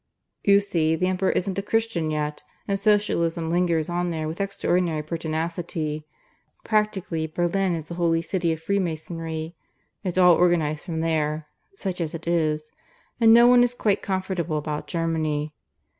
"You 0.43 0.61
see 0.61 0.95
the 0.95 1.05
Emperor 1.05 1.29
isn't 1.29 1.59
a 1.59 1.61
Christian 1.61 2.09
yet; 2.09 2.41
and 2.67 2.79
Socialism 2.79 3.51
lingers 3.51 3.87
on 3.87 4.09
there 4.09 4.27
with 4.27 4.41
extraordinary 4.41 5.03
pertinacity. 5.03 6.07
Practically 6.63 7.27
Berlin 7.27 7.75
is 7.75 7.83
the 7.83 7.93
Holy 7.93 8.23
City 8.23 8.51
of 8.51 8.59
Freemasonry. 8.63 9.53
It's 10.03 10.17
all 10.17 10.33
organized 10.33 10.85
from 10.85 11.01
there 11.01 11.45
such 11.75 12.01
as 12.01 12.15
it 12.15 12.27
is. 12.27 12.71
And 13.19 13.31
no 13.31 13.45
one 13.45 13.61
is 13.63 13.75
quite 13.75 14.01
comfortable 14.01 14.57
about 14.57 14.87
Germany. 14.87 15.53